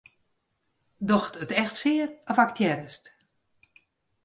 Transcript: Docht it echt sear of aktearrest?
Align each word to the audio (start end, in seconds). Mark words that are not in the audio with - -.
Docht 1.07 1.35
it 1.43 1.51
echt 1.63 1.75
sear 1.81 2.09
of 2.31 2.37
aktearrest? 2.45 3.05